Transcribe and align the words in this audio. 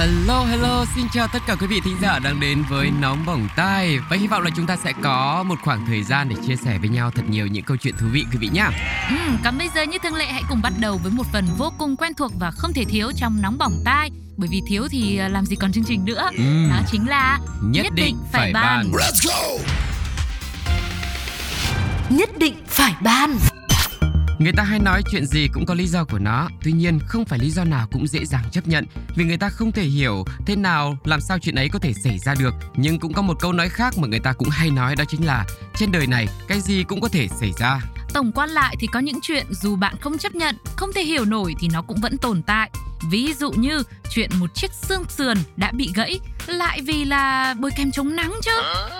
Hello 0.00 0.44
hello, 0.44 0.84
xin 0.94 1.04
chào 1.12 1.28
tất 1.32 1.38
cả 1.46 1.54
quý 1.60 1.66
vị 1.66 1.80
thính 1.84 1.96
giả 2.02 2.18
đang 2.18 2.40
đến 2.40 2.62
với 2.68 2.90
Nóng 3.00 3.26
Bỏng 3.26 3.48
Tai. 3.56 3.98
Và 4.10 4.16
hy 4.16 4.26
vọng 4.26 4.42
là 4.42 4.50
chúng 4.56 4.66
ta 4.66 4.76
sẽ 4.76 4.92
có 5.02 5.42
một 5.42 5.54
khoảng 5.64 5.86
thời 5.86 6.02
gian 6.02 6.28
để 6.28 6.36
chia 6.46 6.56
sẻ 6.56 6.78
với 6.78 6.88
nhau 6.88 7.10
thật 7.10 7.22
nhiều 7.28 7.46
những 7.46 7.64
câu 7.64 7.76
chuyện 7.76 7.94
thú 7.98 8.06
vị 8.12 8.24
quý 8.32 8.38
vị 8.40 8.48
nhé 8.52 8.66
ừ, 9.10 9.16
Còn 9.44 9.58
bây 9.58 9.68
giờ 9.74 9.82
như 9.82 9.98
thường 10.02 10.14
lệ 10.14 10.24
hãy 10.24 10.42
cùng 10.48 10.62
bắt 10.62 10.72
đầu 10.80 10.98
với 11.02 11.12
một 11.12 11.26
phần 11.32 11.44
vô 11.58 11.72
cùng 11.78 11.96
quen 11.96 12.14
thuộc 12.14 12.32
và 12.38 12.50
không 12.50 12.72
thể 12.72 12.84
thiếu 12.84 13.12
trong 13.16 13.42
Nóng 13.42 13.58
Bỏng 13.58 13.82
Tai. 13.84 14.10
Bởi 14.36 14.48
vì 14.52 14.62
thiếu 14.66 14.88
thì 14.90 15.18
à, 15.18 15.28
làm 15.28 15.46
gì 15.46 15.56
còn 15.56 15.72
chương 15.72 15.84
trình 15.84 16.04
nữa. 16.04 16.30
Ừ. 16.36 16.70
Đó 16.70 16.80
chính 16.90 17.08
là 17.08 17.38
Nhất 17.62 17.86
định 17.94 18.16
phải 18.32 18.52
bàn. 18.52 18.92
Nhất 22.10 22.30
định 22.38 22.54
phải 22.66 22.94
ban 23.00 23.38
Người 24.40 24.52
ta 24.52 24.62
hay 24.62 24.78
nói 24.78 25.02
chuyện 25.10 25.26
gì 25.26 25.48
cũng 25.52 25.66
có 25.66 25.74
lý 25.74 25.86
do 25.86 26.04
của 26.04 26.18
nó 26.18 26.48
Tuy 26.62 26.72
nhiên 26.72 26.98
không 27.06 27.24
phải 27.24 27.38
lý 27.38 27.50
do 27.50 27.64
nào 27.64 27.88
cũng 27.92 28.06
dễ 28.06 28.24
dàng 28.24 28.44
chấp 28.52 28.68
nhận 28.68 28.86
Vì 29.16 29.24
người 29.24 29.36
ta 29.36 29.48
không 29.48 29.72
thể 29.72 29.82
hiểu 29.82 30.24
thế 30.46 30.56
nào 30.56 30.98
làm 31.04 31.20
sao 31.20 31.38
chuyện 31.38 31.54
ấy 31.54 31.68
có 31.68 31.78
thể 31.78 31.92
xảy 31.92 32.18
ra 32.18 32.34
được 32.34 32.54
Nhưng 32.76 32.98
cũng 32.98 33.12
có 33.12 33.22
một 33.22 33.36
câu 33.40 33.52
nói 33.52 33.68
khác 33.68 33.94
mà 33.98 34.08
người 34.08 34.20
ta 34.20 34.32
cũng 34.32 34.48
hay 34.48 34.70
nói 34.70 34.96
đó 34.96 35.04
chính 35.08 35.26
là 35.26 35.46
Trên 35.76 35.92
đời 35.92 36.06
này 36.06 36.28
cái 36.48 36.60
gì 36.60 36.84
cũng 36.84 37.00
có 37.00 37.08
thể 37.08 37.28
xảy 37.40 37.52
ra 37.58 37.80
Tổng 38.12 38.32
quan 38.32 38.50
lại 38.50 38.76
thì 38.80 38.86
có 38.86 39.00
những 39.00 39.18
chuyện 39.22 39.46
dù 39.50 39.76
bạn 39.76 39.94
không 40.00 40.18
chấp 40.18 40.34
nhận, 40.34 40.56
không 40.76 40.92
thể 40.92 41.02
hiểu 41.02 41.24
nổi 41.24 41.54
thì 41.60 41.68
nó 41.72 41.82
cũng 41.82 42.00
vẫn 42.00 42.18
tồn 42.18 42.42
tại. 42.42 42.70
Ví 43.10 43.34
dụ 43.34 43.50
như 43.50 43.82
chuyện 44.10 44.30
một 44.38 44.54
chiếc 44.54 44.72
xương 44.72 45.04
sườn 45.08 45.36
đã 45.56 45.72
bị 45.72 45.90
gãy 45.94 46.20
lại 46.46 46.80
vì 46.80 47.04
là 47.04 47.54
bôi 47.54 47.70
kem 47.76 47.90
chống 47.90 48.16
nắng 48.16 48.32
chứ. 48.42 48.50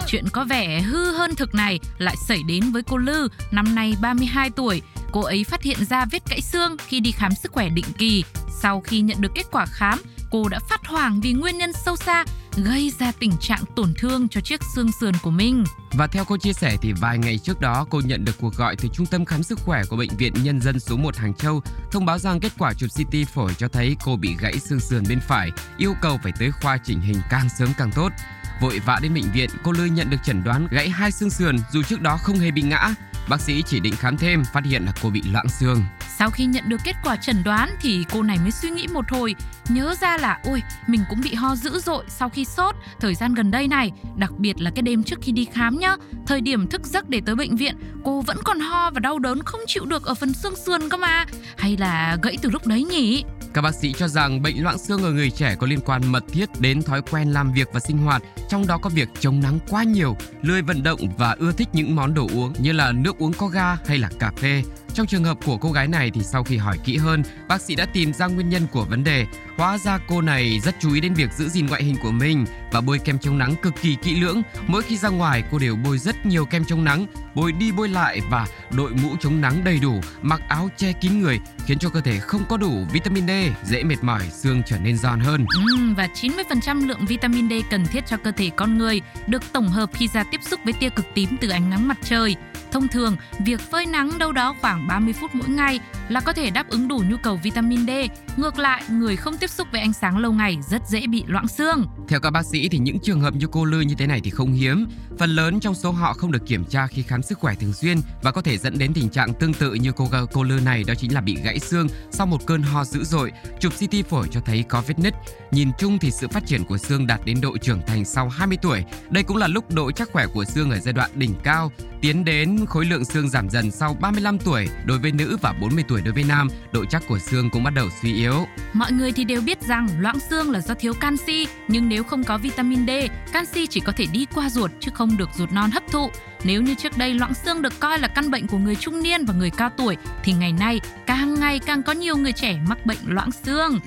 Chuyện 0.07 0.25
có 0.33 0.45
vẻ 0.45 0.81
hư 0.81 1.13
hơn 1.13 1.35
thực 1.35 1.55
này 1.55 1.81
lại 1.99 2.15
xảy 2.29 2.43
đến 2.49 2.73
với 2.73 2.83
cô 2.83 2.97
Lư, 2.97 3.29
năm 3.51 3.75
nay 3.75 3.95
32 4.01 4.51
tuổi. 4.51 4.83
Cô 5.13 5.21
ấy 5.21 5.45
phát 5.45 5.63
hiện 5.63 5.85
ra 5.85 6.05
vết 6.05 6.23
gãy 6.31 6.41
xương 6.41 6.77
khi 6.79 7.01
đi 7.01 7.13
khám 7.13 7.33
sức 7.35 7.53
khỏe 7.53 7.69
định 7.69 7.85
kỳ. 7.99 8.25
Sau 8.63 8.81
khi 8.81 9.01
nhận 9.01 9.21
được 9.21 9.33
kết 9.35 9.47
quả 9.51 9.67
khám, 9.67 10.03
cô 10.31 10.49
đã 10.49 10.59
phát 10.69 10.87
hoảng 10.87 11.21
vì 11.21 11.33
nguyên 11.33 11.59
nhân 11.59 11.73
sâu 11.85 11.97
xa 11.97 12.25
gây 12.57 12.93
ra 12.99 13.13
tình 13.13 13.33
trạng 13.41 13.63
tổn 13.77 13.95
thương 13.99 14.29
cho 14.29 14.41
chiếc 14.41 14.61
xương 14.75 14.93
sườn 15.01 15.15
của 15.23 15.31
mình. 15.31 15.65
Và 15.93 16.07
theo 16.07 16.25
cô 16.25 16.37
chia 16.37 16.53
sẻ 16.53 16.77
thì 16.83 16.93
vài 16.93 17.19
ngày 17.19 17.39
trước 17.39 17.61
đó 17.61 17.87
cô 17.91 18.01
nhận 18.05 18.25
được 18.25 18.39
cuộc 18.41 18.55
gọi 18.55 18.77
từ 18.77 18.89
Trung 18.93 19.07
tâm 19.07 19.25
Khám 19.25 19.43
Sức 19.43 19.59
Khỏe 19.65 19.83
của 19.91 19.97
Bệnh 19.97 20.17
viện 20.17 20.33
Nhân 20.43 20.61
dân 20.61 20.81
số 20.81 20.97
1 20.97 21.17
Hàng 21.17 21.35
Châu 21.35 21.63
thông 21.91 22.07
báo 22.07 22.19
rằng 22.19 22.41
kết 22.41 22.53
quả 22.59 22.73
chụp 22.75 22.91
CT 22.97 23.29
phổi 23.35 23.55
cho 23.55 23.69
thấy 23.69 23.97
cô 24.05 24.17
bị 24.17 24.37
gãy 24.41 24.59
xương 24.59 24.81
sườn 24.81 25.05
bên 25.09 25.21
phải, 25.21 25.51
yêu 25.79 25.95
cầu 26.03 26.19
phải 26.23 26.33
tới 26.39 26.51
khoa 26.51 26.77
chỉnh 26.77 27.01
hình 27.01 27.21
càng 27.31 27.49
sớm 27.59 27.69
càng 27.79 27.91
tốt. 27.95 28.13
Vội 28.61 28.79
vã 28.87 28.99
đến 29.03 29.15
bệnh 29.15 29.33
viện, 29.33 29.51
cô 29.65 29.73
Lư 29.73 29.85
nhận 29.85 30.11
được 30.11 30.17
chẩn 30.25 30.45
đoán 30.45 30.69
gãy 30.71 30.89
hai 30.89 31.13
xương 31.13 31.31
sườn 31.31 31.57
dù 31.73 31.83
trước 31.83 32.01
đó 32.01 32.19
không 32.23 32.39
hề 32.39 32.51
bị 32.51 32.63
ngã. 32.63 32.95
Bác 33.31 33.41
sĩ 33.41 33.63
chỉ 33.67 33.81
định 33.81 33.97
khám 33.97 34.17
thêm, 34.17 34.43
phát 34.53 34.65
hiện 34.65 34.85
là 34.85 34.93
cô 35.03 35.11
bị 35.11 35.23
loãng 35.33 35.49
xương. 35.49 35.85
Sau 36.19 36.31
khi 36.31 36.45
nhận 36.47 36.69
được 36.69 36.77
kết 36.85 36.97
quả 37.05 37.17
chẩn 37.17 37.43
đoán 37.45 37.71
thì 37.81 38.05
cô 38.13 38.23
này 38.23 38.39
mới 38.39 38.51
suy 38.51 38.71
nghĩ 38.71 38.87
một 38.93 39.05
hồi, 39.11 39.35
nhớ 39.69 39.95
ra 40.01 40.17
là 40.17 40.39
ôi, 40.45 40.63
mình 40.87 41.01
cũng 41.11 41.21
bị 41.21 41.35
ho 41.35 41.57
dữ 41.57 41.79
dội 41.79 42.05
sau 42.09 42.29
khi 42.29 42.45
sốt 42.45 42.75
thời 43.01 43.15
gian 43.15 43.35
gần 43.35 43.51
đây 43.51 43.69
này, 43.69 43.93
đặc 44.17 44.31
biệt 44.39 44.61
là 44.61 44.71
cái 44.75 44.83
đêm 44.83 45.03
trước 45.03 45.19
khi 45.23 45.33
đi 45.33 45.45
khám 45.45 45.79
nhá. 45.79 45.97
Thời 46.27 46.41
điểm 46.41 46.67
thức 46.67 46.87
giấc 46.87 47.09
để 47.09 47.21
tới 47.27 47.35
bệnh 47.35 47.57
viện, 47.57 47.77
cô 48.05 48.21
vẫn 48.21 48.37
còn 48.45 48.61
ho 48.61 48.91
và 48.91 49.01
đau 49.01 49.19
đớn 49.19 49.43
không 49.43 49.61
chịu 49.67 49.85
được 49.85 50.05
ở 50.05 50.15
phần 50.15 50.33
xương 50.33 50.57
sườn 50.57 50.89
cơ 50.89 50.97
mà. 50.97 51.27
Hay 51.57 51.77
là 51.77 52.17
gãy 52.23 52.37
từ 52.43 52.51
lúc 52.51 52.67
đấy 52.67 52.85
nhỉ? 52.85 53.25
Các 53.55 53.63
bác 53.63 53.75
sĩ 53.75 53.93
cho 53.93 54.09
rằng 54.09 54.43
bệnh 54.43 54.63
loãng 54.63 54.79
xương 54.79 55.03
ở 55.03 55.13
người 55.13 55.31
trẻ 55.31 55.57
có 55.59 55.67
liên 55.67 55.81
quan 55.81 56.13
mật 56.13 56.25
thiết 56.33 56.61
đến 56.61 56.83
thói 56.83 57.03
quen 57.03 57.33
làm 57.33 57.53
việc 57.53 57.69
và 57.73 57.81
sinh 57.81 57.99
hoạt, 57.99 58.23
trong 58.51 58.67
đó 58.67 58.79
có 58.79 58.91
việc 58.91 59.09
chống 59.21 59.41
nắng 59.41 59.59
quá 59.69 59.83
nhiều, 59.83 60.17
lười 60.43 60.63
vận 60.63 60.83
động 60.83 61.01
và 61.19 61.37
ưa 61.39 61.53
thích 61.53 61.69
những 61.73 61.97
món 61.97 62.15
đồ 62.15 62.29
uống 62.35 62.53
như 62.59 62.73
là 62.73 62.93
nước 62.93 63.19
uống 63.19 63.33
có 63.33 63.47
ga 63.47 63.77
hay 63.87 63.99
là 63.99 64.11
cà 64.19 64.33
phê. 64.37 64.63
Trong 64.95 65.07
trường 65.07 65.25
hợp 65.25 65.39
của 65.45 65.57
cô 65.57 65.73
gái 65.73 65.89
này 65.89 66.11
thì 66.15 66.21
sau 66.23 66.45
khi 66.45 66.57
hỏi 66.57 66.79
kỹ 66.85 66.97
hơn, 66.97 67.23
bác 67.49 67.61
sĩ 67.61 67.75
đã 67.75 67.87
tìm 67.87 68.13
ra 68.13 68.27
nguyên 68.27 68.49
nhân 68.49 68.67
của 68.73 68.85
vấn 68.85 69.05
đề. 69.05 69.27
Hóa 69.57 69.79
ra 69.79 69.99
cô 70.09 70.21
này 70.21 70.61
rất 70.61 70.75
chú 70.81 70.95
ý 70.95 71.01
đến 71.01 71.15
việc 71.15 71.33
giữ 71.33 71.49
gìn 71.49 71.67
ngoại 71.67 71.85
hình 71.85 71.97
của 72.03 72.11
mình 72.11 72.45
và 72.73 72.81
bôi 72.81 72.99
kem 72.99 73.19
chống 73.19 73.39
nắng 73.39 73.55
cực 73.63 73.75
kỳ 73.83 73.97
kỹ 74.03 74.21
lưỡng. 74.21 74.43
Mỗi 74.67 74.83
khi 74.83 74.97
ra 74.97 75.09
ngoài 75.09 75.43
cô 75.51 75.59
đều 75.59 75.77
bôi 75.77 75.99
rất 75.99 76.27
nhiều 76.27 76.45
kem 76.45 76.65
chống 76.65 76.85
nắng, 76.85 77.07
bôi 77.35 77.53
đi 77.53 77.73
bôi 77.73 77.89
lại 77.89 78.21
và 78.31 78.47
đội 78.77 78.91
mũ 78.91 79.17
chống 79.21 79.41
nắng 79.41 79.65
đầy 79.65 79.79
đủ, 79.79 80.01
mặc 80.23 80.43
áo 80.49 80.69
che 80.77 80.93
kín 80.93 81.21
người 81.21 81.41
khiến 81.67 81.79
cho 81.79 81.89
cơ 81.89 82.01
thể 82.01 82.19
không 82.19 82.43
có 82.49 82.57
đủ 82.57 82.87
vitamin 82.93 83.27
D, 83.27 83.31
dễ 83.65 83.83
mệt 83.83 84.03
mỏi, 84.03 84.23
xương 84.31 84.63
trở 84.67 84.79
nên 84.79 84.97
giòn 84.99 85.21
hơn. 85.21 85.47
Ừ, 85.55 85.77
và 85.97 86.09
90% 86.15 86.89
lượng 86.89 87.07
vitamin 87.07 87.49
D 87.49 87.53
cần 87.71 87.87
thiết 87.87 88.07
cho 88.07 88.17
cơ 88.17 88.31
thể 88.31 88.40
thể 88.41 88.51
con 88.57 88.79
người 88.79 89.01
được 89.27 89.43
tổng 89.53 89.69
hợp 89.69 89.91
khi 89.93 90.09
ra 90.09 90.25
tiếp 90.31 90.41
xúc 90.43 90.61
với 90.65 90.73
tia 90.73 90.89
cực 90.89 91.07
tím 91.15 91.37
từ 91.41 91.49
ánh 91.49 91.71
nắng 91.71 91.89
mặt 91.89 91.99
trời. 92.05 92.37
Thông 92.73 92.89
thường, 92.89 93.17
việc 93.45 93.61
phơi 93.61 93.87
nắng 93.87 94.19
đâu 94.19 94.33
đó 94.33 94.55
khoảng 94.61 94.87
30 94.87 95.15
phút 95.21 95.31
mỗi 95.35 95.49
ngày 95.49 95.81
là 96.09 96.21
có 96.21 96.33
thể 96.33 96.51
đáp 96.51 96.69
ứng 96.69 96.89
đủ 96.89 97.03
nhu 97.11 97.17
cầu 97.23 97.41
vitamin 97.43 97.87
D. 97.87 97.91
Ngược 98.37 98.59
lại, 98.59 98.83
người 98.91 99.17
không 99.17 99.37
tiếp 99.37 99.51
xúc 99.51 99.69
với 99.73 99.81
ánh 99.81 99.93
sáng 99.93 100.19
lâu 100.19 100.33
ngày 100.33 100.59
rất 100.71 100.83
dễ 100.89 101.07
bị 101.07 101.25
loãng 101.27 101.49
xương. 101.49 101.87
Theo 102.09 102.21
các 102.21 102.31
bác 102.31 102.43
sĩ 102.53 102.69
thì 102.69 102.79
những 102.79 102.99
trường 103.03 103.21
hợp 103.21 103.35
như 103.35 103.47
cô 103.53 103.65
Lư 103.65 103.81
như 103.81 103.95
thế 103.99 104.07
này 104.07 104.21
thì 104.25 104.31
không 104.31 104.53
hiếm. 104.53 104.87
Phần 105.19 105.31
lớn 105.31 105.61
trong 105.61 105.75
số 105.75 105.91
họ 105.91 106.13
không 106.13 106.33
được 106.33 106.47
kiểm 106.47 106.65
tra 106.65 106.87
khi 106.87 107.03
khám 107.03 107.23
sức 107.23 107.39
khỏe 107.39 107.55
thường 107.55 107.73
xuyên 107.73 108.01
và 108.23 108.31
có 108.31 108.43
thể 108.43 108.59
dẫn 108.59 108.79
đến 108.79 108.93
tình 108.95 109.09
trạng 109.09 109.35
tương 109.35 109.55
tự 109.55 109.75
như 109.75 109.93
cô 109.93 110.09
cô 110.33 110.43
Lư 110.43 110.61
này 110.65 110.85
đó 110.85 110.95
chính 110.95 111.15
là 111.15 111.21
bị 111.21 111.37
gãy 111.45 111.59
xương 111.59 111.89
sau 112.11 112.27
một 112.27 112.47
cơn 112.47 112.63
ho 112.63 112.85
dữ 112.85 113.05
dội. 113.05 113.33
Chụp 113.61 113.73
CT 113.73 114.09
phổi 114.09 114.29
cho 114.31 114.41
thấy 114.41 114.65
có 114.69 114.83
vết 114.87 114.99
nứt. 114.99 115.15
Nhìn 115.51 115.71
chung 115.79 115.99
thì 115.99 116.11
sự 116.11 116.29
phát 116.29 116.47
triển 116.47 116.65
của 116.65 116.79
xương 116.79 117.07
đạt 117.07 117.21
đến 117.25 117.41
độ 117.41 117.59
trưởng 117.59 117.81
thành 117.87 118.05
sau 118.05 118.29
20 118.29 118.59
tuổi. 118.63 118.85
Đây 119.11 119.23
cũng 119.23 119.37
là 119.37 119.47
lúc 119.47 119.75
độ 119.75 119.93
chắc 119.93 120.11
khỏe 120.13 120.27
của 120.27 120.45
xương 120.45 120.71
ở 120.71 120.79
giai 120.79 120.93
đoạn 120.93 121.11
đỉnh 121.15 121.35
cao, 121.43 121.73
tiến 122.01 122.25
đến 122.25 122.60
khối 122.67 122.85
lượng 122.85 123.05
xương 123.05 123.29
giảm 123.29 123.51
dần 123.51 123.71
sau 123.71 123.97
35 124.01 124.39
tuổi 124.39 124.69
đối 124.85 124.99
với 124.99 125.13
nữ 125.13 125.37
và 125.43 125.53
40 125.53 125.85
tuổi 125.89 126.01
đối 126.01 126.15
với 126.15 126.25
nam, 126.25 126.49
độ 126.73 126.85
chắc 126.85 127.03
của 127.09 127.19
xương 127.19 127.51
cũng 127.51 127.65
bắt 127.65 127.75
đầu 127.75 127.89
suy 128.03 128.15
yếu. 128.15 128.47
Mọi 128.73 128.93
người 128.93 129.13
thì 129.13 129.25
đều 129.25 129.41
biết 129.41 129.63
rằng 129.63 129.89
loãng 129.99 130.21
xương 130.31 130.51
là 130.51 130.61
do 130.61 130.75
thiếu 130.75 130.95
canxi, 130.95 131.47
nhưng 131.69 131.89
nếu 131.89 132.05
không 132.05 132.25
có 132.25 132.39
vitamin 132.39 132.87
D, 132.87 132.91
canxi 133.33 133.67
chỉ 133.67 133.81
có 133.81 133.93
thể 133.93 134.07
đi 134.13 134.27
qua 134.35 134.51
ruột 134.51 134.71
chứ 134.81 134.91
không 134.95 135.17
được 135.17 135.29
ruột 135.37 135.53
non 135.53 135.71
hấp 135.71 135.83
thụ. 135.91 136.11
Nếu 136.45 136.63
như 136.63 136.75
trước 136.75 136.99
đây 136.99 137.15
loãng 137.15 137.35
xương 137.35 137.63
được 137.63 137.81
coi 137.81 137.99
là 137.99 138.09
căn 138.09 138.31
bệnh 138.31 138.47
của 138.47 138.59
người 138.59 138.77
trung 138.77 139.03
niên 139.03 139.25
và 139.25 139.35
người 139.35 139.51
cao 139.51 139.71
tuổi, 139.77 139.97
thì 140.25 140.33
ngày 140.33 140.53
nay 140.53 140.81
càng 141.07 141.41
ngày 141.41 141.59
càng 141.59 141.83
có 141.83 141.93
nhiều 141.93 142.17
người 142.17 142.33
trẻ 142.33 142.61
mắc 142.69 142.87
bệnh 142.87 142.99
loãng 143.05 143.31
xương. 143.45 143.81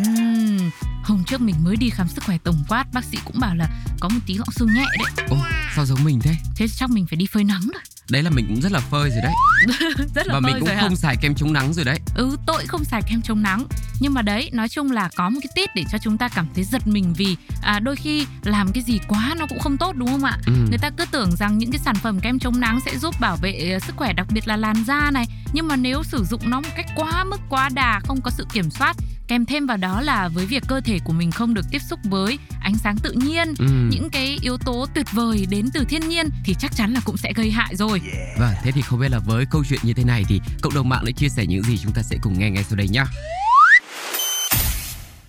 Uhm, 0.00 0.70
hôm 1.04 1.24
trước 1.26 1.40
mình 1.40 1.54
mới 1.64 1.76
đi 1.76 1.90
khám 1.90 2.08
sức 2.08 2.24
khỏe 2.24 2.38
tổng 2.44 2.64
quát, 2.68 2.84
bác 2.92 3.04
sĩ 3.04 3.18
cũng 3.24 3.40
bảo 3.40 3.54
là 3.54 3.68
có 4.00 4.08
một 4.08 4.20
tí 4.26 4.34
loãng 4.34 4.50
xương 4.50 4.68
nhẹ 4.74 4.84
đấy. 4.98 5.26
Ồ, 5.30 5.36
sao 5.76 5.86
giống 5.86 6.04
mình 6.04 6.20
thế? 6.22 6.34
Thế 6.56 6.66
chắc 6.68 6.90
mình 6.90 7.06
phải 7.06 7.16
đi 7.16 7.26
phơi 7.26 7.44
nắng 7.44 7.62
rồi. 7.72 7.82
Đấy 8.10 8.22
là 8.22 8.30
mình 8.30 8.46
cũng 8.48 8.60
rất 8.60 8.72
là 8.72 8.80
phơi 8.80 9.10
rồi 9.10 9.20
đấy. 9.22 9.32
rất 10.14 10.26
là 10.26 10.34
và 10.34 10.40
phơi 10.40 10.52
mình 10.52 10.60
cũng 10.60 10.68
rồi 10.68 10.76
hả? 10.76 10.82
không 10.82 10.96
xài 10.96 11.16
kem 11.16 11.34
chống 11.34 11.52
nắng 11.52 11.72
rồi 11.72 11.84
đấy. 11.84 11.98
Ừ, 12.14 12.36
tội 12.46 12.66
không 12.66 12.84
xài 12.84 13.02
kem 13.10 13.22
chống 13.22 13.42
nắng 13.42 13.66
Nhưng 14.00 14.14
mà 14.14 14.22
đấy, 14.22 14.50
nói 14.52 14.68
chung 14.68 14.90
là 14.92 15.08
có 15.16 15.30
một 15.30 15.40
cái 15.42 15.50
tip 15.54 15.70
để 15.74 15.84
cho 15.92 15.98
chúng 15.98 16.18
ta 16.18 16.28
cảm 16.28 16.46
thấy 16.54 16.64
giật 16.64 16.86
mình 16.86 17.14
Vì 17.16 17.36
à, 17.62 17.80
đôi 17.80 17.96
khi 17.96 18.26
làm 18.44 18.72
cái 18.72 18.82
gì 18.82 19.00
quá 19.08 19.34
nó 19.38 19.46
cũng 19.46 19.58
không 19.58 19.76
tốt 19.76 19.96
đúng 19.96 20.08
không 20.08 20.24
ạ? 20.24 20.38
Ừ. 20.46 20.52
Người 20.68 20.78
ta 20.78 20.90
cứ 20.90 21.04
tưởng 21.10 21.36
rằng 21.36 21.58
những 21.58 21.70
cái 21.70 21.78
sản 21.84 21.94
phẩm 21.94 22.20
kem 22.20 22.38
chống 22.38 22.60
nắng 22.60 22.80
sẽ 22.86 22.98
giúp 22.98 23.14
bảo 23.20 23.36
vệ 23.36 23.70
ờ, 23.72 23.78
sức 23.78 23.96
khỏe 23.96 24.12
đặc 24.12 24.26
biệt 24.34 24.48
là 24.48 24.56
làn 24.56 24.84
da 24.84 25.10
này 25.10 25.26
Nhưng 25.52 25.68
mà 25.68 25.76
nếu 25.76 26.02
sử 26.02 26.24
dụng 26.24 26.50
nó 26.50 26.60
một 26.60 26.68
cách 26.76 26.86
quá 26.96 27.24
mức 27.24 27.40
quá 27.48 27.68
đà, 27.74 28.00
không 28.04 28.20
có 28.20 28.30
sự 28.30 28.46
kiểm 28.52 28.70
soát 28.70 28.96
Kèm 29.28 29.44
thêm 29.46 29.66
vào 29.66 29.76
đó 29.76 30.00
là 30.00 30.28
với 30.28 30.46
việc 30.46 30.62
cơ 30.68 30.80
thể 30.80 30.98
của 31.04 31.12
mình 31.12 31.30
không 31.30 31.54
được 31.54 31.66
tiếp 31.70 31.78
xúc 31.90 32.00
với 32.04 32.38
ánh 32.62 32.74
sáng 32.84 32.96
tự 33.02 33.12
nhiên 33.12 33.54
Ừ. 33.58 33.66
Những 33.90 34.08
cái 34.12 34.38
yếu 34.42 34.56
tố 34.64 34.86
tuyệt 34.94 35.06
vời 35.12 35.46
đến 35.50 35.68
từ 35.74 35.84
thiên 35.88 36.08
nhiên 36.08 36.28
thì 36.44 36.54
chắc 36.60 36.76
chắn 36.76 36.92
là 36.94 37.00
cũng 37.04 37.16
sẽ 37.16 37.32
gây 37.36 37.50
hại 37.50 37.76
rồi 37.76 38.00
Vâng, 38.38 38.54
thế 38.64 38.72
thì 38.72 38.82
không 38.82 39.00
biết 39.00 39.10
là 39.10 39.18
với 39.18 39.44
câu 39.50 39.64
chuyện 39.70 39.80
như 39.82 39.94
thế 39.94 40.04
này 40.04 40.24
thì 40.28 40.40
cộng 40.62 40.74
đồng 40.74 40.88
mạng 40.88 41.04
đã 41.04 41.12
chia 41.16 41.28
sẻ 41.28 41.46
những 41.46 41.62
gì 41.62 41.78
chúng 41.82 41.92
ta 41.92 42.02
sẽ 42.02 42.16
cùng 42.22 42.38
nghe 42.38 42.50
ngay 42.50 42.64
sau 42.64 42.76
đây 42.76 42.88
nhé. 42.88 43.04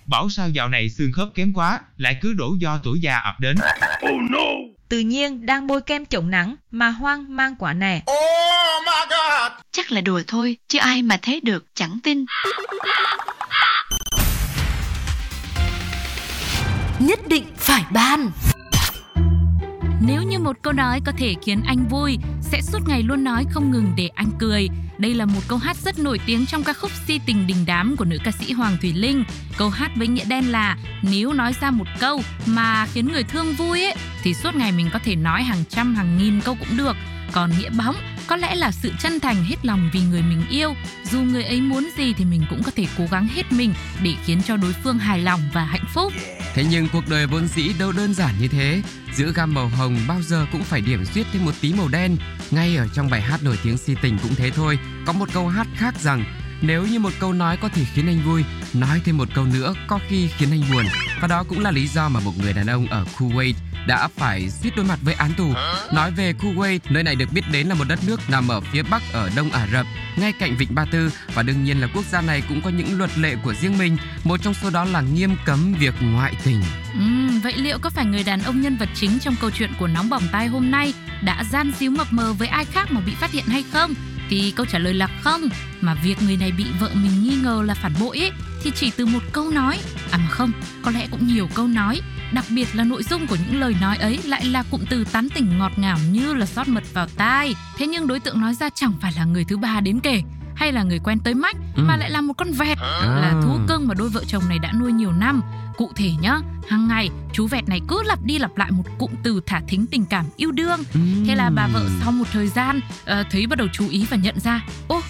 Bảo 0.06 0.28
sao 0.30 0.48
dạo 0.50 0.68
này 0.68 0.90
xương 0.90 1.12
khớp 1.12 1.28
kém 1.34 1.52
quá, 1.52 1.80
lại 1.96 2.16
cứ 2.22 2.32
đổ 2.32 2.54
do 2.58 2.78
tuổi 2.84 3.00
già 3.00 3.18
ập 3.18 3.40
đến. 3.40 3.56
Tự 4.88 4.98
nhiên 5.00 5.46
đang 5.46 5.66
bôi 5.66 5.80
kem 5.80 6.04
chống 6.06 6.30
nắng 6.30 6.54
mà 6.70 6.88
hoang 6.88 7.36
mang 7.36 7.54
quả 7.58 7.72
nè. 7.72 8.02
Chắc 9.72 9.92
là 9.92 10.00
đùa 10.00 10.22
thôi, 10.26 10.56
chứ 10.68 10.78
ai 10.78 11.02
mà 11.02 11.18
thấy 11.22 11.40
được, 11.40 11.64
chẳng 11.74 11.98
tin. 12.04 12.24
Nhất 17.08 17.20
định 17.28 17.44
phải 17.56 17.84
ban. 17.90 18.30
Nếu 20.00 20.22
như 20.22 20.38
một 20.38 20.56
câu 20.62 20.72
nói 20.72 21.00
có 21.06 21.12
thể 21.18 21.34
khiến 21.42 21.62
anh 21.66 21.88
vui, 21.88 22.18
sẽ 22.40 22.60
suốt 22.62 22.78
ngày 22.88 23.02
luôn 23.02 23.24
nói 23.24 23.44
không 23.50 23.70
ngừng 23.70 23.92
để 23.96 24.10
anh 24.14 24.30
cười. 24.38 24.68
Đây 24.98 25.14
là 25.14 25.24
một 25.24 25.40
câu 25.48 25.58
hát 25.58 25.76
rất 25.76 25.98
nổi 25.98 26.20
tiếng 26.26 26.46
trong 26.46 26.64
ca 26.64 26.72
khúc 26.72 26.90
Si 27.06 27.20
tình 27.26 27.46
đình 27.46 27.64
đám 27.66 27.96
của 27.96 28.04
nữ 28.04 28.18
ca 28.24 28.30
sĩ 28.30 28.52
Hoàng 28.52 28.76
Thùy 28.80 28.92
Linh. 28.92 29.24
Câu 29.56 29.70
hát 29.70 29.90
với 29.96 30.08
nghĩa 30.08 30.24
đen 30.24 30.52
là 30.52 30.76
nếu 31.02 31.32
nói 31.32 31.52
ra 31.60 31.70
một 31.70 31.86
câu 31.98 32.22
mà 32.46 32.86
khiến 32.86 33.12
người 33.12 33.22
thương 33.22 33.52
vui 33.52 33.84
ấy, 33.84 33.94
thì 34.22 34.34
suốt 34.34 34.54
ngày 34.54 34.72
mình 34.72 34.90
có 34.92 34.98
thể 35.04 35.16
nói 35.16 35.42
hàng 35.42 35.64
trăm 35.68 35.94
hàng 35.94 36.18
nghìn 36.18 36.40
câu 36.40 36.54
cũng 36.54 36.76
được. 36.76 36.96
Còn 37.32 37.50
nghĩa 37.58 37.70
bóng 37.70 37.96
có 38.28 38.36
lẽ 38.36 38.54
là 38.54 38.72
sự 38.72 38.92
chân 39.00 39.20
thành 39.20 39.44
hết 39.44 39.56
lòng 39.62 39.90
vì 39.92 40.00
người 40.00 40.22
mình 40.22 40.42
yêu. 40.50 40.74
Dù 41.04 41.20
người 41.20 41.44
ấy 41.44 41.60
muốn 41.60 41.88
gì 41.96 42.12
thì 42.12 42.24
mình 42.24 42.44
cũng 42.50 42.62
có 42.62 42.70
thể 42.76 42.86
cố 42.98 43.04
gắng 43.10 43.28
hết 43.34 43.52
mình 43.52 43.74
để 44.02 44.14
khiến 44.24 44.42
cho 44.46 44.56
đối 44.56 44.72
phương 44.72 44.98
hài 44.98 45.18
lòng 45.18 45.40
và 45.52 45.64
hạnh 45.64 45.84
phúc. 45.94 46.12
Thế 46.54 46.64
nhưng 46.70 46.88
cuộc 46.92 47.08
đời 47.08 47.26
vốn 47.26 47.48
dĩ 47.48 47.72
đâu 47.78 47.92
đơn 47.92 48.14
giản 48.14 48.34
như 48.40 48.48
thế. 48.48 48.82
Giữa 49.14 49.32
gam 49.34 49.54
màu 49.54 49.68
hồng 49.68 49.98
bao 50.08 50.22
giờ 50.22 50.46
cũng 50.52 50.62
phải 50.62 50.80
điểm 50.80 51.04
xuyết 51.04 51.26
thêm 51.32 51.44
một 51.44 51.54
tí 51.60 51.72
màu 51.72 51.88
đen. 51.88 52.16
Ngay 52.50 52.76
ở 52.76 52.88
trong 52.94 53.10
bài 53.10 53.20
hát 53.20 53.42
nổi 53.42 53.58
tiếng 53.64 53.78
si 53.78 53.94
tình 54.02 54.18
cũng 54.22 54.34
thế 54.34 54.50
thôi. 54.50 54.78
Có 55.06 55.12
một 55.12 55.28
câu 55.32 55.48
hát 55.48 55.66
khác 55.76 55.94
rằng 56.00 56.24
nếu 56.62 56.86
như 56.86 56.98
một 56.98 57.12
câu 57.20 57.32
nói 57.32 57.56
có 57.56 57.68
thể 57.68 57.84
khiến 57.94 58.06
anh 58.06 58.22
vui, 58.24 58.44
nói 58.74 59.00
thêm 59.04 59.16
một 59.16 59.28
câu 59.34 59.44
nữa 59.44 59.74
có 59.86 59.98
khi 60.08 60.28
khiến 60.28 60.48
anh 60.50 60.62
buồn. 60.72 60.84
Và 61.20 61.28
đó 61.28 61.44
cũng 61.48 61.60
là 61.60 61.70
lý 61.70 61.88
do 61.88 62.08
mà 62.08 62.20
một 62.20 62.32
người 62.38 62.52
đàn 62.52 62.66
ông 62.66 62.86
ở 62.86 63.04
Kuwait 63.18 63.54
đã 63.86 64.08
phải 64.16 64.50
suýt 64.50 64.76
đối 64.76 64.84
mặt 64.84 64.98
với 65.02 65.14
án 65.14 65.30
tù. 65.36 65.52
Nói 65.92 66.10
về 66.10 66.32
Kuwait, 66.32 66.78
nơi 66.90 67.02
này 67.02 67.14
được 67.14 67.32
biết 67.32 67.42
đến 67.52 67.66
là 67.66 67.74
một 67.74 67.84
đất 67.88 67.98
nước 68.06 68.30
nằm 68.30 68.48
ở 68.48 68.60
phía 68.60 68.82
bắc 68.82 69.02
ở 69.12 69.30
Đông 69.36 69.50
Ả 69.50 69.66
Rập, 69.72 69.86
ngay 70.16 70.32
cạnh 70.32 70.56
Vịnh 70.56 70.74
Ba 70.74 70.84
Tư 70.84 71.12
và 71.34 71.42
đương 71.42 71.64
nhiên 71.64 71.80
là 71.80 71.88
quốc 71.94 72.04
gia 72.10 72.20
này 72.20 72.42
cũng 72.48 72.60
có 72.60 72.70
những 72.70 72.98
luật 72.98 73.18
lệ 73.18 73.36
của 73.44 73.54
riêng 73.54 73.78
mình. 73.78 73.96
Một 74.24 74.42
trong 74.42 74.54
số 74.54 74.70
đó 74.70 74.84
là 74.84 75.00
nghiêm 75.00 75.36
cấm 75.44 75.74
việc 75.78 75.94
ngoại 76.00 76.34
tình. 76.44 76.62
Ừ, 76.94 77.38
vậy 77.42 77.54
liệu 77.56 77.78
có 77.78 77.90
phải 77.90 78.04
người 78.04 78.24
đàn 78.24 78.42
ông 78.42 78.60
nhân 78.60 78.76
vật 78.76 78.88
chính 78.94 79.18
trong 79.18 79.36
câu 79.40 79.50
chuyện 79.50 79.70
của 79.78 79.86
nóng 79.86 80.08
bỏng 80.08 80.28
tai 80.32 80.46
hôm 80.46 80.70
nay 80.70 80.94
đã 81.22 81.44
gian 81.50 81.72
díu 81.78 81.90
mập 81.90 82.12
mờ 82.12 82.32
với 82.32 82.48
ai 82.48 82.64
khác 82.64 82.92
mà 82.92 83.00
bị 83.00 83.14
phát 83.14 83.32
hiện 83.32 83.44
hay 83.46 83.64
không? 83.72 83.94
Thì 84.30 84.52
câu 84.56 84.66
trả 84.66 84.78
lời 84.78 84.94
là 84.94 85.08
không, 85.22 85.48
mà 85.80 85.94
việc 85.94 86.22
người 86.22 86.36
này 86.36 86.52
bị 86.52 86.64
vợ 86.80 86.90
mình 86.94 87.22
nghi 87.22 87.36
ngờ 87.42 87.62
là 87.66 87.74
phản 87.74 87.92
bội 88.00 88.18
ấy 88.18 88.32
thì 88.62 88.70
chỉ 88.74 88.90
từ 88.96 89.06
một 89.06 89.22
câu 89.32 89.50
nói, 89.50 89.78
à 90.10 90.18
mà 90.18 90.28
không, 90.30 90.52
có 90.82 90.90
lẽ 90.90 91.06
cũng 91.10 91.26
nhiều 91.26 91.48
câu 91.54 91.66
nói 91.66 92.00
Đặc 92.32 92.44
biệt 92.50 92.68
là 92.74 92.84
nội 92.84 93.02
dung 93.02 93.26
của 93.26 93.36
những 93.36 93.60
lời 93.60 93.74
nói 93.80 93.96
ấy 93.96 94.18
lại 94.24 94.44
là 94.44 94.62
cụm 94.70 94.80
từ 94.90 95.04
tán 95.04 95.28
tỉnh 95.34 95.58
ngọt 95.58 95.72
ngào 95.76 95.98
như 96.10 96.34
là 96.34 96.46
xót 96.46 96.68
mật 96.68 96.84
vào 96.94 97.06
tai. 97.16 97.54
Thế 97.78 97.86
nhưng 97.86 98.06
đối 98.06 98.20
tượng 98.20 98.40
nói 98.40 98.54
ra 98.54 98.70
chẳng 98.74 98.92
phải 99.00 99.12
là 99.16 99.24
người 99.24 99.44
thứ 99.44 99.56
ba 99.56 99.80
đến 99.80 100.00
kể 100.00 100.22
hay 100.56 100.72
là 100.72 100.82
người 100.82 100.98
quen 100.98 101.18
tới 101.18 101.34
mách 101.34 101.56
ừ. 101.76 101.82
mà 101.86 101.96
lại 101.96 102.10
là 102.10 102.20
một 102.20 102.32
con 102.36 102.52
vẹt 102.52 102.78
à. 102.78 103.00
là 103.02 103.40
thú 103.44 103.58
cưng 103.68 103.88
mà 103.88 103.94
đôi 103.94 104.08
vợ 104.08 104.24
chồng 104.26 104.42
này 104.48 104.58
đã 104.58 104.72
nuôi 104.72 104.92
nhiều 104.92 105.12
năm. 105.12 105.42
Cụ 105.76 105.92
thể 105.96 106.10
nhá, 106.20 106.40
hàng 106.68 106.88
ngày 106.88 107.10
chú 107.32 107.46
vẹt 107.46 107.68
này 107.68 107.80
cứ 107.88 108.02
lặp 108.06 108.18
đi 108.22 108.38
lặp 108.38 108.56
lại 108.56 108.70
một 108.70 108.84
cụm 108.98 109.10
từ 109.22 109.40
thả 109.46 109.60
thính 109.68 109.86
tình 109.86 110.04
cảm 110.04 110.26
yêu 110.36 110.50
đương. 110.50 110.80
Ừ. 110.94 111.00
Thế 111.26 111.34
là 111.34 111.50
bà 111.54 111.66
vợ 111.66 111.88
sau 112.00 112.12
một 112.12 112.24
thời 112.32 112.48
gian 112.48 112.80
uh, 113.02 113.26
thấy 113.30 113.46
bắt 113.46 113.58
đầu 113.58 113.68
chú 113.72 113.88
ý 113.88 114.06
và 114.10 114.16
nhận 114.16 114.40
ra, 114.40 114.64
ô 114.88 115.00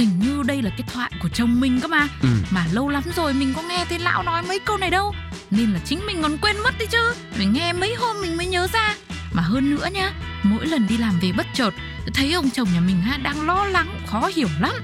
hình 0.00 0.18
như 0.18 0.42
đây 0.42 0.62
là 0.62 0.70
cái 0.70 0.82
thoại 0.92 1.12
của 1.22 1.28
chồng 1.28 1.60
mình 1.60 1.80
cơ 1.80 1.88
mà. 1.88 2.08
Ừ. 2.22 2.28
mà 2.50 2.66
lâu 2.72 2.88
lắm 2.88 3.02
rồi 3.16 3.32
mình 3.32 3.52
có 3.56 3.62
nghe 3.62 3.84
thấy 3.88 3.98
lão 3.98 4.22
nói 4.22 4.42
mấy 4.42 4.58
câu 4.58 4.76
này 4.76 4.90
đâu. 4.90 5.14
Nên 5.50 5.72
là 5.72 5.80
chính 5.84 6.06
mình 6.06 6.22
còn 6.22 6.38
quên 6.38 6.56
mất 6.58 6.78
đi 6.78 6.86
chứ. 6.86 7.14
Mình 7.38 7.52
nghe 7.52 7.72
mấy 7.72 7.94
hôm 7.94 8.20
mình 8.20 8.36
mới 8.36 8.46
nhớ 8.46 8.66
ra. 8.72 8.94
Mà 9.32 9.42
hơn 9.42 9.70
nữa 9.70 9.88
nhá 9.92 10.12
mỗi 10.42 10.66
lần 10.66 10.86
đi 10.86 10.96
làm 10.96 11.18
về 11.20 11.32
bất 11.32 11.46
chợt 11.54 11.70
thấy 12.14 12.32
ông 12.32 12.50
chồng 12.50 12.68
nhà 12.74 12.80
mình 12.80 13.00
ha 13.02 13.16
đang 13.16 13.46
lo 13.46 13.64
lắng 13.64 14.00
khó 14.06 14.30
hiểu 14.36 14.48
lắm. 14.60 14.74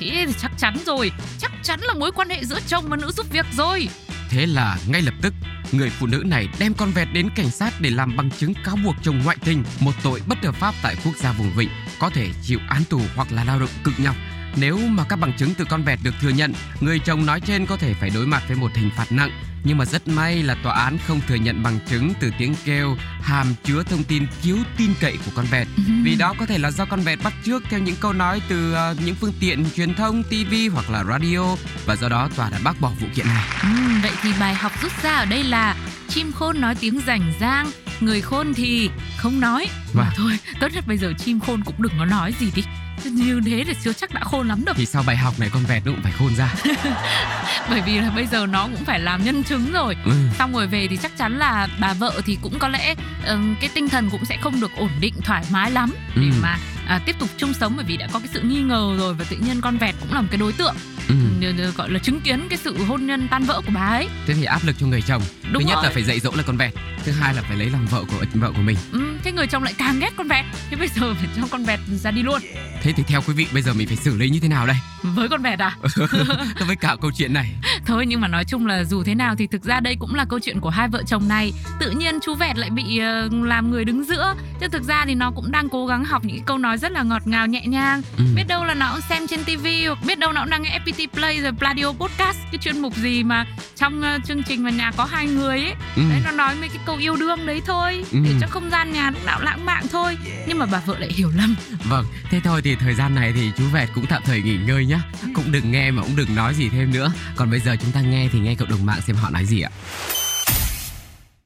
Thế 0.00 0.24
thì 0.26 0.32
chắc 0.38 0.52
chắn 0.58 0.76
rồi. 0.86 1.12
Chắc 1.38 1.52
chắn 1.62 1.80
là 1.80 1.94
mối 1.94 2.12
quan 2.12 2.28
hệ 2.28 2.44
giữa 2.44 2.58
chồng 2.66 2.84
và 2.88 2.96
nữ 2.96 3.12
giúp 3.16 3.26
việc 3.32 3.46
rồi. 3.56 3.88
Thế 4.28 4.46
là 4.46 4.78
ngay 4.88 5.02
lập 5.02 5.14
tức 5.22 5.34
người 5.72 5.90
phụ 5.90 6.06
nữ 6.06 6.22
này 6.26 6.48
đem 6.58 6.74
con 6.74 6.90
vẹt 6.90 7.08
đến 7.12 7.28
cảnh 7.36 7.50
sát 7.50 7.80
để 7.80 7.90
làm 7.90 8.16
bằng 8.16 8.30
chứng 8.30 8.54
cáo 8.64 8.76
buộc 8.84 8.94
chồng 9.02 9.20
ngoại 9.24 9.36
tình 9.44 9.64
một 9.80 9.92
tội 10.02 10.22
bất 10.26 10.38
hợp 10.44 10.54
pháp 10.54 10.74
tại 10.82 10.96
quốc 11.04 11.16
gia 11.16 11.32
vùng 11.32 11.52
vịnh 11.56 11.68
có 11.98 12.10
thể 12.10 12.28
chịu 12.42 12.58
án 12.68 12.84
tù 12.84 13.00
hoặc 13.16 13.32
là 13.32 13.44
lao 13.44 13.60
động 13.60 13.70
cực 13.84 13.94
nhọc 13.98 14.16
nếu 14.56 14.78
mà 14.78 15.04
các 15.08 15.16
bằng 15.16 15.32
chứng 15.38 15.54
từ 15.54 15.64
con 15.64 15.82
vẹt 15.82 15.98
được 16.02 16.14
thừa 16.20 16.28
nhận, 16.28 16.52
người 16.80 16.98
chồng 16.98 17.26
nói 17.26 17.40
trên 17.40 17.66
có 17.66 17.76
thể 17.76 17.94
phải 17.94 18.10
đối 18.10 18.26
mặt 18.26 18.42
với 18.48 18.56
một 18.56 18.70
hình 18.74 18.90
phạt 18.96 19.12
nặng. 19.12 19.30
Nhưng 19.64 19.78
mà 19.78 19.84
rất 19.84 20.08
may 20.08 20.42
là 20.42 20.56
tòa 20.62 20.74
án 20.74 20.98
không 21.06 21.20
thừa 21.28 21.34
nhận 21.34 21.62
bằng 21.62 21.78
chứng 21.88 22.12
từ 22.20 22.30
tiếng 22.38 22.54
kêu 22.64 22.96
hàm 23.22 23.54
chứa 23.64 23.82
thông 23.82 24.04
tin 24.04 24.26
thiếu 24.42 24.56
tin 24.76 24.90
cậy 25.00 25.18
của 25.24 25.30
con 25.34 25.46
vẹt. 25.50 25.66
Vì 26.04 26.16
đó 26.16 26.34
có 26.38 26.46
thể 26.46 26.58
là 26.58 26.70
do 26.70 26.84
con 26.84 27.00
vẹt 27.00 27.18
bắt 27.24 27.32
trước 27.44 27.62
theo 27.70 27.80
những 27.80 27.96
câu 28.00 28.12
nói 28.12 28.42
từ 28.48 28.74
uh, 28.74 29.00
những 29.04 29.14
phương 29.14 29.32
tiện 29.40 29.66
truyền 29.76 29.94
thông, 29.94 30.22
TV 30.22 30.54
hoặc 30.72 30.90
là 30.90 31.04
radio 31.04 31.56
và 31.86 31.96
do 31.96 32.08
đó 32.08 32.28
tòa 32.36 32.50
đã 32.50 32.58
bác 32.64 32.80
bỏ 32.80 32.92
vụ 33.00 33.06
kiện 33.14 33.26
này. 33.26 33.44
Ừ, 33.62 33.68
vậy 34.02 34.12
thì 34.22 34.30
bài 34.40 34.54
học 34.54 34.72
rút 34.82 34.92
ra 35.02 35.16
ở 35.16 35.24
đây 35.24 35.44
là 35.44 35.76
chim 36.08 36.32
khôn 36.32 36.60
nói 36.60 36.74
tiếng 36.74 37.00
rảnh 37.06 37.32
rang, 37.40 37.70
người 38.00 38.20
khôn 38.20 38.54
thì 38.54 38.90
không 39.16 39.40
nói. 39.40 39.68
Mà 39.92 40.02
vâng. 40.04 40.12
thôi, 40.16 40.38
tốt 40.60 40.68
nhất 40.74 40.84
bây 40.86 40.98
giờ 40.98 41.12
chim 41.18 41.40
khôn 41.40 41.62
cũng 41.64 41.82
đừng 41.82 41.92
có 41.98 42.04
nói 42.04 42.34
gì 42.40 42.50
đi 42.54 42.62
như 43.04 43.40
thế 43.46 43.64
thì 43.66 43.74
chưa 43.84 43.92
chắc 43.92 44.14
đã 44.14 44.20
khôn 44.24 44.48
lắm 44.48 44.64
được 44.64 44.72
thì 44.76 44.86
sau 44.86 45.02
bài 45.06 45.16
học 45.16 45.34
này 45.40 45.50
con 45.52 45.62
vẹt 45.64 45.86
nó 45.86 45.92
cũng 45.92 46.02
phải 46.02 46.12
khôn 46.12 46.34
ra 46.36 46.54
bởi 47.70 47.82
vì 47.86 47.98
là 48.00 48.10
bây 48.10 48.26
giờ 48.26 48.46
nó 48.46 48.62
cũng 48.62 48.84
phải 48.84 49.00
làm 49.00 49.24
nhân 49.24 49.42
chứng 49.42 49.72
rồi 49.72 49.96
ừ. 50.04 50.12
xong 50.38 50.52
rồi 50.52 50.66
về 50.66 50.86
thì 50.90 50.96
chắc 50.96 51.16
chắn 51.18 51.38
là 51.38 51.68
bà 51.80 51.92
vợ 51.92 52.20
thì 52.26 52.38
cũng 52.42 52.58
có 52.58 52.68
lẽ 52.68 52.92
uh, 52.92 53.38
cái 53.60 53.70
tinh 53.74 53.88
thần 53.88 54.10
cũng 54.10 54.24
sẽ 54.24 54.36
không 54.40 54.60
được 54.60 54.70
ổn 54.76 54.90
định 55.00 55.14
thoải 55.22 55.44
mái 55.50 55.70
lắm 55.70 55.90
để 56.16 56.22
ừ. 56.22 56.38
mà 56.42 56.58
à, 56.86 57.00
tiếp 57.06 57.16
tục 57.18 57.28
chung 57.36 57.54
sống 57.54 57.72
bởi 57.76 57.84
vì 57.88 57.96
đã 57.96 58.08
có 58.12 58.18
cái 58.18 58.28
sự 58.32 58.40
nghi 58.40 58.60
ngờ 58.60 58.94
rồi 58.98 59.14
và 59.14 59.24
tự 59.30 59.36
nhiên 59.36 59.60
con 59.60 59.78
vẹt 59.78 59.94
cũng 60.00 60.12
là 60.12 60.20
một 60.20 60.28
cái 60.30 60.38
đối 60.38 60.52
tượng 60.52 60.74
ừ. 61.08 61.14
Gọi 61.76 61.90
là 61.90 61.98
chứng 61.98 62.20
kiến 62.20 62.46
cái 62.48 62.58
sự 62.58 62.84
hôn 62.84 63.06
nhân 63.06 63.28
tan 63.30 63.44
vỡ 63.44 63.60
của 63.66 63.72
bà 63.74 63.86
ấy. 63.86 64.08
Thế 64.26 64.34
thì 64.34 64.44
áp 64.44 64.64
lực 64.64 64.76
cho 64.78 64.86
người 64.86 65.02
chồng. 65.02 65.22
Đúng 65.52 65.62
thứ 65.62 65.68
nhất 65.68 65.74
rồi. 65.74 65.84
là 65.84 65.90
phải 65.90 66.02
dạy 66.02 66.20
dỗ 66.20 66.30
là 66.34 66.42
con 66.42 66.56
vẹt 66.56 66.72
thứ 67.06 67.12
hai 67.12 67.34
là 67.34 67.42
phải 67.42 67.56
lấy 67.56 67.70
làm 67.70 67.86
vợ 67.86 68.04
của 68.10 68.24
vợ 68.34 68.52
của 68.56 68.62
mình. 68.62 68.76
Ừ, 68.92 69.00
thế 69.24 69.32
người 69.32 69.46
chồng 69.46 69.62
lại 69.62 69.74
càng 69.78 69.98
ghét 70.00 70.10
con 70.16 70.28
vẹt 70.28 70.44
thế 70.70 70.76
bây 70.76 70.88
giờ 70.88 71.14
phải 71.14 71.28
cho 71.36 71.42
con 71.50 71.64
vẹt 71.64 71.80
ra 71.86 72.10
đi 72.10 72.22
luôn. 72.22 72.40
Thế 72.82 72.92
thì 72.92 73.02
theo 73.02 73.20
quý 73.26 73.34
vị 73.34 73.46
bây 73.52 73.62
giờ 73.62 73.74
mình 73.74 73.88
phải 73.88 73.96
xử 73.96 74.16
lý 74.16 74.30
như 74.30 74.40
thế 74.40 74.48
nào 74.48 74.66
đây? 74.66 74.76
Với 75.02 75.28
con 75.28 75.42
vẹt 75.42 75.58
à 75.58 75.76
với 76.66 76.76
cả 76.76 76.96
câu 77.00 77.10
chuyện 77.16 77.32
này. 77.32 77.52
Thôi 77.86 78.06
nhưng 78.06 78.20
mà 78.20 78.28
nói 78.28 78.44
chung 78.44 78.66
là 78.66 78.84
dù 78.84 79.02
thế 79.02 79.14
nào 79.14 79.34
thì 79.36 79.46
thực 79.46 79.64
ra 79.64 79.80
đây 79.80 79.96
cũng 79.98 80.14
là 80.14 80.24
câu 80.28 80.38
chuyện 80.38 80.60
của 80.60 80.70
hai 80.70 80.88
vợ 80.88 81.02
chồng 81.06 81.28
này. 81.28 81.52
Tự 81.80 81.90
nhiên 81.90 82.18
chú 82.22 82.34
vẹt 82.34 82.56
lại 82.58 82.70
bị 82.70 83.00
uh, 83.26 83.32
làm 83.32 83.70
người 83.70 83.84
đứng 83.84 84.04
giữa. 84.04 84.34
Chứ 84.60 84.68
thực 84.72 84.82
ra 84.82 85.04
thì 85.06 85.14
nó 85.14 85.30
cũng 85.30 85.52
đang 85.52 85.68
cố 85.68 85.86
gắng 85.86 86.04
học 86.04 86.24
những 86.24 86.42
câu 86.46 86.58
nói 86.58 86.78
rất 86.78 86.92
là 86.92 87.02
ngọt 87.02 87.26
ngào 87.26 87.46
nhẹ 87.46 87.62
nhàng. 87.66 88.02
Ừ. 88.18 88.24
biết 88.34 88.44
đâu 88.48 88.64
là 88.64 88.74
nó 88.74 88.92
cũng 88.92 89.00
xem 89.08 89.26
trên 89.26 89.44
tivi 89.44 89.86
hoặc 89.86 89.98
biết 90.06 90.18
đâu 90.18 90.32
nó 90.32 90.40
cũng 90.40 90.50
đang 90.50 90.62
nghe 90.62 90.78
fpt 90.84 91.06
play 91.14 91.25
rồi 91.34 91.52
pladio 91.58 91.92
podcast 91.92 92.38
cái 92.52 92.58
chuyên 92.60 92.78
mục 92.78 92.96
gì 92.96 93.24
mà 93.24 93.46
trong 93.76 94.00
uh, 94.00 94.24
chương 94.26 94.42
trình 94.42 94.62
mà 94.62 94.70
nhà 94.70 94.92
có 94.96 95.04
hai 95.04 95.26
người 95.26 95.58
ấy. 95.58 95.74
Ừ. 95.96 96.02
đấy 96.10 96.20
nó 96.24 96.30
nói 96.30 96.54
mấy 96.60 96.68
cái 96.68 96.78
câu 96.86 96.96
yêu 96.96 97.16
đương 97.16 97.46
đấy 97.46 97.62
thôi 97.66 98.04
ừ. 98.12 98.18
để 98.24 98.30
cho 98.40 98.46
không 98.46 98.70
gian 98.70 98.92
nhà 98.92 99.10
lúc 99.10 99.24
nào 99.24 99.40
lãng 99.40 99.64
mạn 99.64 99.86
thôi. 99.92 100.16
Nhưng 100.48 100.58
mà 100.58 100.66
bà 100.66 100.82
vợ 100.86 100.98
lại 100.98 101.10
hiểu 101.12 101.30
lầm. 101.36 101.56
Vâng 101.84 102.04
thế 102.30 102.40
thôi 102.44 102.60
thì 102.64 102.76
thời 102.76 102.94
gian 102.94 103.14
này 103.14 103.32
thì 103.32 103.50
chú 103.56 103.64
vẹt 103.72 103.88
cũng 103.94 104.06
tạm 104.06 104.22
thời 104.24 104.42
nghỉ 104.42 104.56
ngơi 104.56 104.86
nhá. 104.86 105.02
Cũng 105.34 105.52
đừng 105.52 105.70
nghe 105.70 105.90
mà 105.90 106.02
cũng 106.02 106.16
đừng 106.16 106.34
nói 106.34 106.54
gì 106.54 106.68
thêm 106.68 106.92
nữa. 106.92 107.12
Còn 107.36 107.50
bây 107.50 107.60
giờ 107.60 107.76
chúng 107.82 107.92
ta 107.92 108.00
nghe 108.00 108.28
thì 108.32 108.38
nghe 108.38 108.54
cộng 108.54 108.68
đồng 108.68 108.86
mạng 108.86 109.00
xem 109.06 109.16
họ 109.16 109.30
nói 109.30 109.44
gì 109.46 109.60
ạ. 109.60 109.70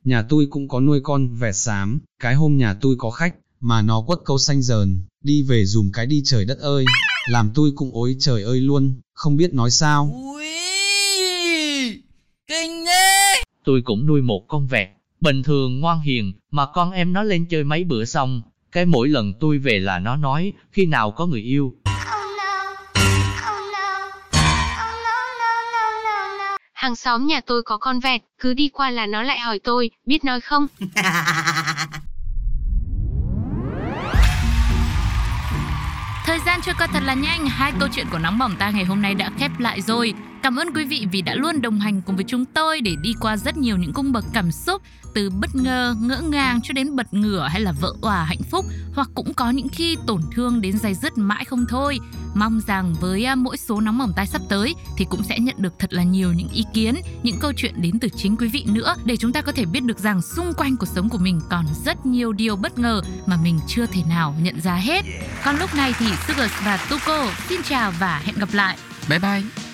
Nhà 0.05 0.23
tôi 0.29 0.47
cũng 0.50 0.69
có 0.69 0.81
nuôi 0.81 1.00
con 1.03 1.35
vẹt 1.35 1.56
xám, 1.56 2.00
cái 2.23 2.35
hôm 2.35 2.56
nhà 2.56 2.75
tôi 2.75 2.94
có 2.99 3.11
khách, 3.11 3.35
mà 3.61 3.82
nó 3.82 4.03
quất 4.06 4.19
câu 4.25 4.38
xanh 4.38 4.62
dờn, 4.62 5.03
đi 5.25 5.43
về 5.43 5.65
dùm 5.65 5.91
cái 5.93 6.06
đi 6.06 6.22
trời 6.25 6.44
đất 6.44 6.58
ơi, 6.58 6.84
làm 7.29 7.50
tôi 7.55 7.72
cũng 7.77 7.91
ối 7.93 8.17
trời 8.20 8.43
ơi 8.43 8.60
luôn, 8.60 9.00
không 9.12 9.36
biết 9.36 9.55
nói 9.55 9.70
sao. 9.70 10.10
Ui, 10.34 10.46
kinh 12.46 12.84
thế! 12.86 13.43
Tôi 13.65 13.82
cũng 13.84 14.06
nuôi 14.06 14.22
một 14.22 14.48
con 14.48 14.67
vẹt, 14.67 14.89
bình 15.20 15.43
thường 15.43 15.81
ngoan 15.81 16.00
hiền, 16.00 16.32
mà 16.50 16.67
con 16.74 16.91
em 16.91 17.12
nó 17.12 17.22
lên 17.22 17.46
chơi 17.50 17.65
mấy 17.65 17.84
bữa 17.84 18.05
xong, 18.05 18.43
cái 18.72 18.86
mỗi 18.86 19.08
lần 19.08 19.32
tôi 19.41 19.58
về 19.58 19.79
là 19.79 19.98
nó 19.98 20.17
nói, 20.17 20.53
khi 20.72 20.86
nào 20.86 21.10
có 21.10 21.27
người 21.27 21.41
yêu, 21.41 21.74
Hàng 26.72 26.96
xóm 26.96 27.27
nhà 27.27 27.41
tôi 27.46 27.62
có 27.62 27.79
con 27.79 28.00
vẹt, 28.00 28.20
cứ 28.39 28.55
đi 28.55 28.69
qua 28.69 28.91
là 28.91 29.06
nó 29.06 29.22
lại 29.22 29.39
hỏi 29.39 29.58
tôi, 29.65 29.91
biết 30.06 30.24
nói 30.24 30.41
không? 30.41 30.67
Thời 36.31 36.41
gian 36.46 36.60
trôi 36.63 36.75
qua 36.79 36.87
thật 36.87 37.03
là 37.03 37.15
nhanh, 37.15 37.46
hai 37.46 37.72
câu 37.81 37.89
chuyện 37.93 38.06
của 38.10 38.19
nóng 38.19 38.39
bỏng 38.39 38.56
ta 38.58 38.70
ngày 38.70 38.84
hôm 38.84 39.03
nay 39.03 39.15
đã 39.15 39.31
khép 39.39 39.51
lại 39.58 39.81
rồi. 39.81 40.15
Cảm 40.43 40.56
ơn 40.56 40.75
quý 40.75 40.85
vị 40.85 41.06
vì 41.13 41.23
đã 41.23 41.35
luôn 41.35 41.63
đồng 41.63 41.81
hành 41.81 42.03
cùng 42.03 42.17
với 42.17 42.25
chúng 42.29 42.44
tôi 42.44 42.81
để 42.81 42.97
đi 43.03 43.15
qua 43.20 43.37
rất 43.37 43.56
nhiều 43.56 43.77
những 43.77 43.93
cung 43.93 44.13
bậc 44.13 44.25
cảm 44.32 44.53
xúc 44.53 44.82
từ 45.15 45.31
bất 45.31 45.55
ngờ, 45.55 45.94
ngỡ 46.01 46.20
ngàng 46.20 46.61
cho 46.63 46.73
đến 46.73 46.97
bật 46.97 47.15
ngửa 47.15 47.49
hay 47.51 47.61
là 47.61 47.73
vỡ 47.73 47.93
òa 48.03 48.25
hạnh 48.25 48.43
phúc 48.51 48.65
hoặc 48.94 49.09
cũng 49.15 49.35
có 49.35 49.51
những 49.51 49.69
khi 49.69 49.97
tổn 50.06 50.20
thương 50.35 50.61
đến 50.61 50.79
dày 50.79 50.94
dứt 50.94 51.19
mãi 51.19 51.44
không 51.44 51.65
thôi. 51.69 51.99
Mong 52.35 52.61
rằng 52.67 52.94
với 53.01 53.25
à, 53.25 53.35
mỗi 53.35 53.56
số 53.56 53.81
nóng 53.81 53.99
mỏng 53.99 54.13
tay 54.17 54.27
sắp 54.27 54.43
tới 54.49 54.75
thì 54.97 55.06
cũng 55.11 55.23
sẽ 55.23 55.39
nhận 55.39 55.56
được 55.59 55.73
thật 55.79 55.93
là 55.93 56.03
nhiều 56.03 56.32
những 56.32 56.49
ý 56.49 56.65
kiến, 56.75 56.94
những 57.23 57.39
câu 57.41 57.53
chuyện 57.56 57.75
đến 57.77 57.99
từ 57.99 58.09
chính 58.09 58.37
quý 58.37 58.49
vị 58.49 58.65
nữa 58.69 58.94
để 59.05 59.17
chúng 59.17 59.32
ta 59.32 59.43
có 59.43 59.53
thể 59.53 59.65
biết 59.65 59.82
được 59.82 59.99
rằng 59.99 60.23
xung 60.23 60.53
quanh 60.56 60.77
cuộc 60.77 60.89
sống 60.89 61.09
của 61.09 61.19
mình 61.19 61.41
còn 61.51 61.65
rất 61.85 62.06
nhiều 62.06 62.32
điều 62.32 62.56
bất 62.56 62.79
ngờ 62.79 63.03
mà 63.27 63.37
mình 63.43 63.61
chưa 63.69 63.87
thể 63.87 64.03
nào 64.09 64.35
nhận 64.43 64.61
ra 64.61 64.75
hết. 64.75 65.05
Còn 65.44 65.56
lúc 65.59 65.75
này 65.75 65.93
thì 65.99 66.06
Sugars 66.29 66.55
và 66.65 66.77
Tuko 66.91 67.31
xin 67.49 67.61
chào 67.63 67.93
và 67.99 68.23
hẹn 68.25 68.37
gặp 68.39 68.49
lại. 68.53 68.77
Bye 69.09 69.19
bye. 69.19 69.69